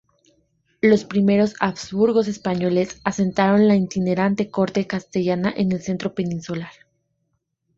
[0.81, 6.71] Los primeros Habsburgos españoles asentaron la itinerante corte castellana en el centro peninsular.